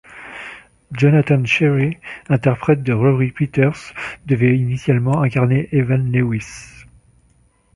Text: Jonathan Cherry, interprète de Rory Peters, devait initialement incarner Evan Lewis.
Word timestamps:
Jonathan 0.93 1.45
Cherry, 1.45 1.99
interprète 2.27 2.81
de 2.81 2.91
Rory 2.91 3.29
Peters, 3.29 3.93
devait 4.25 4.57
initialement 4.57 5.21
incarner 5.21 5.69
Evan 5.71 6.11
Lewis. 6.11 6.85